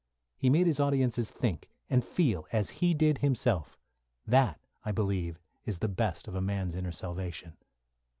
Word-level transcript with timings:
He 0.35 0.49
made 0.49 0.65
his 0.65 0.79
audiences 0.79 1.29
think 1.29 1.69
and 1.87 2.03
feel 2.03 2.47
as 2.51 2.71
he 2.81 2.95
did 2.95 3.19
himself. 3.19 3.77
That, 4.25 4.59
I 4.83 4.91
believe, 4.91 5.39
is 5.63 5.77
the 5.77 5.87
best 5.87 6.27
of 6.27 6.33
a 6.33 6.41
man's 6.41 6.73
inner 6.73 6.91
salvation. 6.91 7.55